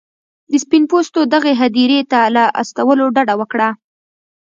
[0.51, 3.69] د سپین پوستو دغې هدیرې ته له استولو ډډه وکړه.